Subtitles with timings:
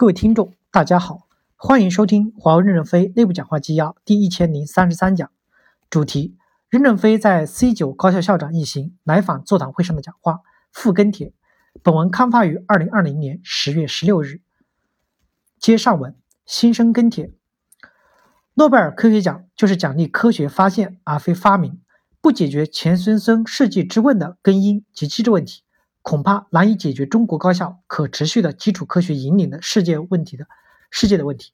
[0.00, 5.30] 各位听众，大家好，欢迎收听华为任正非内部讲话纪要第一千零三十三讲，
[5.90, 6.38] 主题：
[6.70, 10.40] 任正非在 C 九高校校长一行来访座谈会上的讲话。
[10.72, 11.34] 附跟帖。
[11.82, 14.40] 本文刊发于二零二零年十月十六日。
[15.58, 17.34] 接上文，新生跟帖。
[18.54, 21.78] 诺贝尔科学奖就是奖励科学发现而非发明，
[22.22, 25.62] 不解决钱孙孙世纪之问的根因及机制问题。
[26.02, 30.46] 恐怕难以解决中国高校可持续的基础科学引领的世界问题的
[30.90, 31.52] 世界的问题。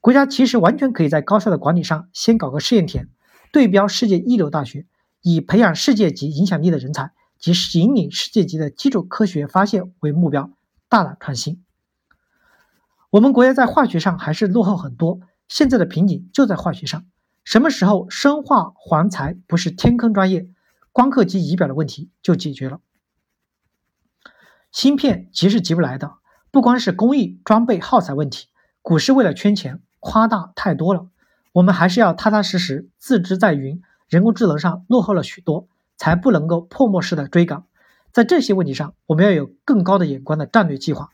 [0.00, 3.08] 国家其实完全可以在高校的管理上先搞个试验田，
[3.52, 4.86] 对标世界一流大学，
[5.22, 10.50] 以培养世界级影响力的人才及引领世界级的基础科学发现为目标，
[10.88, 11.62] 大胆创新。
[13.10, 17.04] 我们国家在化学上还是落后很多，现在的瓶颈就在化学上。
[17.44, 20.48] 什么时候生化环材不是天坑专业，
[20.92, 22.80] 光刻机仪表的问题就解决了。
[24.76, 26.16] 芯片急是急不来的，
[26.50, 28.48] 不光是工艺、装备、耗材问题，
[28.82, 31.06] 股市为了圈钱夸大太多了。
[31.54, 35.66] 我们还是要踏踏实实，自知在云、人工智能上落后了许多，
[35.96, 37.64] 才不能够破墨式的追赶。
[38.12, 41.08] 在这些问题上，我们要有更高的眼光的战略计划。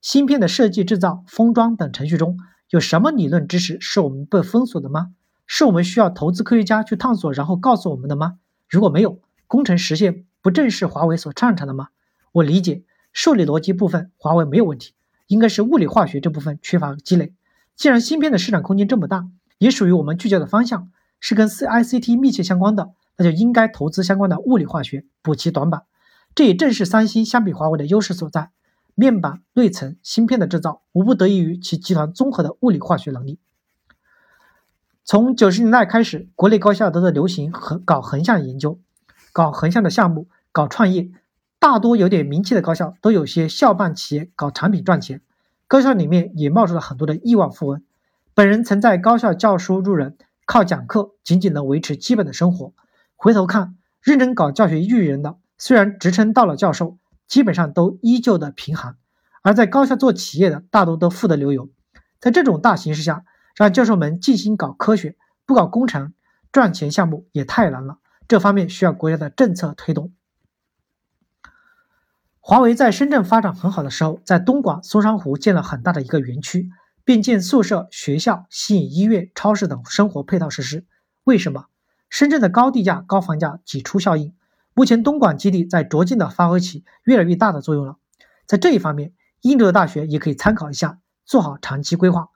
[0.00, 2.38] 芯片的设计、制造、封装等程序中
[2.70, 5.12] 有什么理论知识是我们被封锁的吗？
[5.46, 8.38] 是我们需要投资科学家去探索，然后告诉我们的吗？
[8.68, 11.90] 如果没有，工程实现不正是华为所擅长的吗？
[12.32, 14.94] 我理解数理逻辑部分华为没有问题，
[15.26, 17.34] 应该是物理化学这部分缺乏积累。
[17.74, 19.28] 既然芯片的市场空间这么大，
[19.58, 25.82] 也属于我们聚焦的方向，是跟 C I C T 密切相关的，那就应该投资相关的物理化学补齐短板。
[26.34, 28.50] 这也正是三星相比华为的优势所在。
[28.94, 33.38] 面板、内层、芯片的制造无不得益于其集团综合的物理化学能力。
[35.04, 38.78] 从九十年代开始，国内高校都在流行横搞横向研究，
[39.32, 41.10] 搞横向的项目，搞创业。
[41.60, 45.20] 大多有点名气的高校都有些校办企业搞产品赚钱，
[45.68, 47.82] 高校里面也冒出了很多的亿万富翁。
[48.32, 52.72] 本人曾在高校教书助人，靠讲课仅仅能维持基本的生活。
[53.14, 56.96] 回头看，认真搞教学育人的，虽然职称到了教授，
[57.28, 58.94] 基本上都依旧的贫寒；
[59.42, 61.68] 而在高校做企业的，大多都富得流油。
[62.20, 63.24] 在这种大形势下，
[63.54, 65.14] 让教授们尽心搞科学，
[65.44, 66.14] 不搞工程
[66.50, 67.98] 赚钱项目也太难了。
[68.26, 70.14] 这方面需要国家的政策推动。
[72.50, 76.68] 华为在深圳发展很好的时候，在东莞、松山湖建了很大的一个园区，
[77.04, 80.84] 并建宿舍、学校，吸引医院、超市等生活配套设施。
[81.22, 81.66] 为什么？
[82.08, 84.34] 深圳的高地价、高房价挤出效应。
[84.74, 87.98] 目前东莞基地在逐渐的发挥起越来越大的作用了。
[88.48, 89.12] 在这一方面，
[89.42, 92.30] 印度的大学也可以参考一下，做好长期规划，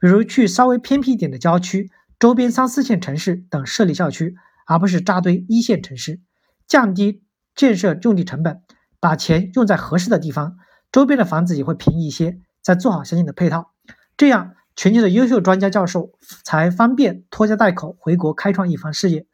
[0.00, 4.34] 比如去稍微偏僻一点的郊区、周边三四线城市等设立校区，
[4.66, 6.18] 而不是扎堆一线城市，
[6.66, 7.22] 降低
[7.54, 8.62] 建设用地成本。
[9.00, 10.58] 把钱用在合适的地方，
[10.92, 12.38] 周边的房子也会便宜一些。
[12.62, 13.72] 再做好相应的配套，
[14.18, 16.12] 这样全球的优秀专家教授
[16.44, 19.26] 才方便拖家带口回国开创一番事业。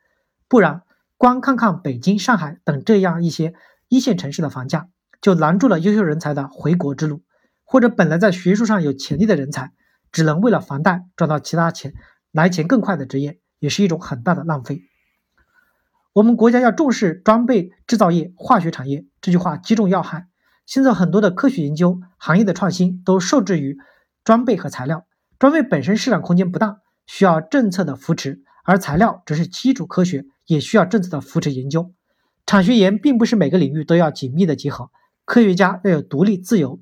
[0.47, 0.82] 不然，
[1.16, 3.55] 光看看北京、上海等这样一些
[3.88, 4.88] 一线城市的房价，
[5.21, 7.25] 就拦住了优秀人才的回国之路。
[7.65, 9.72] 或者本来在学术上有潜力的人才，
[10.12, 11.94] 只能为了房贷赚到其他钱
[12.31, 14.82] 来钱更快的职业，也是一种很大的浪费。
[16.16, 20.28] 我们国家要重视装备制造业、化学产业，这句话击中要害。
[20.65, 23.77] 现在很多的科学研究、行业的创新都受制于
[24.25, 25.06] 装备和材料。
[25.38, 31.93] 装备本身市场空间不大，需要政策的扶持；而材料只是基础科学，也需要政策的扶持研究。
[32.47, 34.91] 产学研并不是每个领域都要紧密的结合，
[35.26, 36.81] 科学家要有独立自由，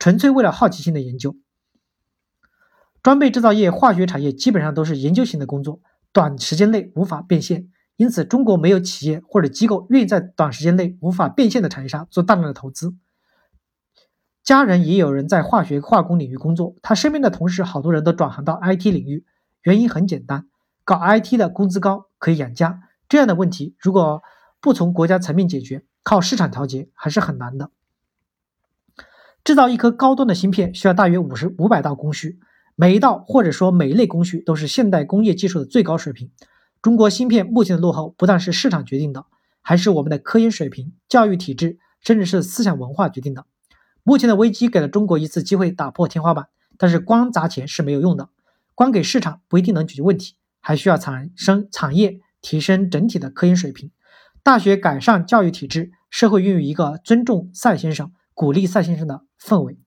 [0.00, 1.36] 纯粹为了好奇心的研究。
[3.04, 5.80] 装备制造业、化学产业基本上都是研究型的工作，
[6.12, 7.68] 短时间内无法变现。
[7.96, 12.94] 因此，中国没有企业或者机构愿意在短时间内无法变现的产业上做大量的投资。
[14.42, 19.24] 家人也有人在化学化工领域工作，他身边的同事好多人都转行到 IT 领域，
[19.62, 20.46] 原因很简单，
[20.84, 22.82] 搞 IT 的工资高，可以养家。
[23.08, 24.22] 这样的问题如果
[24.60, 27.70] 不从国家层面解决，靠市场调节还是很难的。
[29.44, 32.40] 制造一颗高端的芯片需要大约五十五百道工序，
[32.74, 36.32] 每一道或者说每一类工序都是现代工业技术的最高水平。
[36.84, 39.24] 中国芯片目前的落后，不但是市场决定的，
[39.62, 43.46] 还是我们的科研水平、教育体制，甚至是思想文化决定的。
[44.02, 48.28] 目前的危机给了中国一次机会打破天花板，但是光砸钱是没有用的，
[48.74, 53.90] 光给市场不一定能解决问题，还需要产生产业提升整体的科研水平，
[54.42, 59.78] 大学改善教育体制，社会孕育一个尊重赛先生、鼓励赛先生的氛围。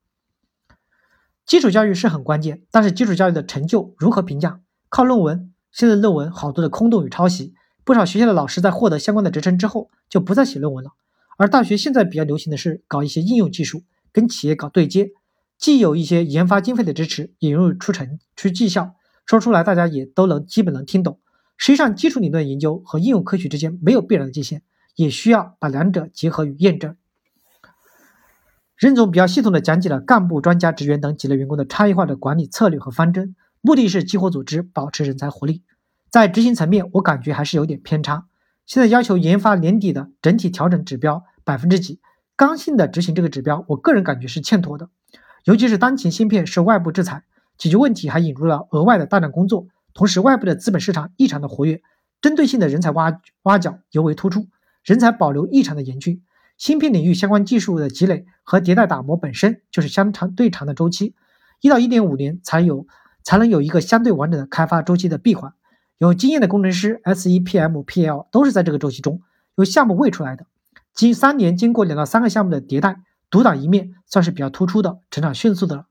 [1.45, 4.61] 基础教育是很关键，但是基础教育的成就如何评价？
[4.89, 5.53] 靠论文。
[5.77, 7.53] 现在论文好多的空洞与抄袭，
[7.83, 10.93] 不少学校的老师在获得相关的职称之后就不再写论文了。
[11.37, 15.11] 而大学现在比较流行的是搞一些应用技术，跟企业搞对接，
[15.59, 18.95] 既有一些研发经费的支持，也容易出成出绩效。
[19.27, 21.19] 说出来大家也都能基本能听懂。
[21.57, 24.63] 实际上，基础理论研究和应用科学之间没有必然的界限，
[24.95, 26.95] 也需要把两者结合与验证。
[28.75, 35.63] 任总比较系统的讲解了干部、专家、职员等几类员工的差异化的管理策略和方针，目的是激活组织，保持人才活力。
[36.09, 38.27] 在执行层面，我感觉还是有点偏差。
[38.65, 41.99] 现在要求研发年底的整体调整指标百分之几，
[42.35, 44.89] 刚性的执行这个指标，我个人感觉是欠妥的。
[45.43, 47.23] 尤其是当前芯片受外部制裁，
[47.57, 51.81] 解决问题还引入了额外的大量工作，同时外部的资本市场异常的活跃，
[52.21, 54.47] 针对性的人才挖挖角尤为突出，
[54.83, 56.21] 人才保留异常的严峻。
[56.57, 61.15] 芯片领域相关技术的积累和迭代打磨本身就是相长对长的周期，
[61.61, 62.87] 一到一点五年才有
[63.27, 65.51] 才能有一个相对完整的开发周期的闭环。
[65.97, 69.21] 有经验的工程师 S E P M P L 都是在这个周期中
[69.57, 70.45] 有项目喂出来的。
[70.93, 75.87] 经三年经过两到三个项目的迭代，独当一面算是比较突出的，成长迅速的了。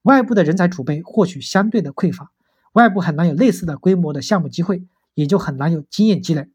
[0.00, 2.30] 外部的人才储备或许相对的匮乏，
[2.72, 6.48] 外部很难有类似的规模的项目机会，也就很难有经验积累。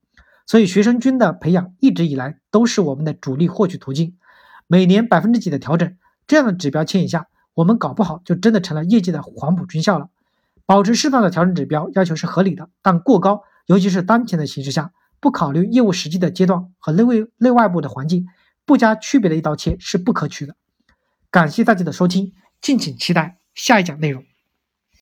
[0.48, 4.18] 所以，学生军的培养一直以来都是我们的主力获取途径。
[4.66, 5.96] 每年百分之几的调整，
[6.26, 10.10] 这样的指标牵引下，我们搞不好就真的成了业界的黄埔军校了。
[10.66, 18.28] 保持适当的调整指标要求是合理的，但过高，尤其是当前的形势下，不考虑业务实际的阶段和内外内外部的环境，
[18.66, 20.56] 不加区别的一刀切是不可取的。
[21.30, 24.24] 感谢大家的收听，敬请期待下一讲内容。